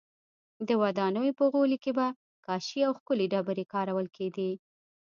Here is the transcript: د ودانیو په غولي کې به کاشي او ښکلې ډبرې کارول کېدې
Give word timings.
د 0.67 0.69
ودانیو 0.81 1.37
په 1.39 1.45
غولي 1.51 1.77
کې 1.83 1.91
به 1.97 2.07
کاشي 2.45 2.79
او 2.87 2.91
ښکلې 2.99 3.25
ډبرې 3.33 3.65
کارول 3.73 4.07
کېدې 4.15 4.51